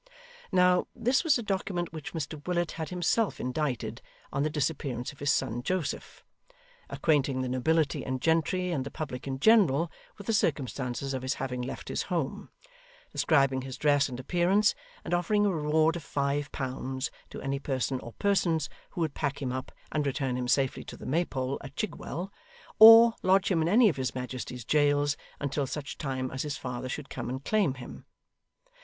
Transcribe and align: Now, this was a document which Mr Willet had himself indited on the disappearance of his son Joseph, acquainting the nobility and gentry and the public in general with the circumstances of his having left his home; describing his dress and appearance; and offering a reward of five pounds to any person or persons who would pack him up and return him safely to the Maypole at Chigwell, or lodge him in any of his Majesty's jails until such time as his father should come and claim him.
Now, 0.51 0.87
this 0.95 1.23
was 1.23 1.37
a 1.37 1.43
document 1.43 1.93
which 1.93 2.13
Mr 2.13 2.41
Willet 2.47 2.71
had 2.71 2.89
himself 2.89 3.39
indited 3.39 4.01
on 4.33 4.41
the 4.41 4.49
disappearance 4.49 5.11
of 5.11 5.19
his 5.19 5.31
son 5.31 5.61
Joseph, 5.61 6.23
acquainting 6.89 7.43
the 7.43 7.47
nobility 7.47 8.03
and 8.03 8.19
gentry 8.19 8.71
and 8.71 8.83
the 8.83 8.89
public 8.89 9.27
in 9.27 9.39
general 9.39 9.91
with 10.17 10.25
the 10.25 10.33
circumstances 10.33 11.13
of 11.13 11.21
his 11.21 11.35
having 11.35 11.61
left 11.61 11.87
his 11.87 12.01
home; 12.09 12.49
describing 13.11 13.61
his 13.61 13.77
dress 13.77 14.09
and 14.09 14.19
appearance; 14.19 14.73
and 15.05 15.13
offering 15.13 15.45
a 15.45 15.53
reward 15.53 15.95
of 15.95 16.03
five 16.03 16.51
pounds 16.51 17.11
to 17.29 17.39
any 17.39 17.59
person 17.59 17.99
or 17.99 18.13
persons 18.13 18.69
who 18.89 19.01
would 19.01 19.13
pack 19.13 19.39
him 19.39 19.51
up 19.51 19.71
and 19.91 20.07
return 20.07 20.35
him 20.35 20.47
safely 20.47 20.83
to 20.83 20.97
the 20.97 21.05
Maypole 21.05 21.59
at 21.63 21.75
Chigwell, 21.75 22.33
or 22.79 23.13
lodge 23.21 23.51
him 23.51 23.61
in 23.61 23.69
any 23.69 23.87
of 23.87 23.97
his 23.97 24.15
Majesty's 24.15 24.65
jails 24.65 25.15
until 25.39 25.67
such 25.67 25.99
time 25.99 26.31
as 26.31 26.41
his 26.41 26.57
father 26.57 26.89
should 26.89 27.07
come 27.11 27.29
and 27.29 27.45
claim 27.45 27.75
him. 27.75 28.07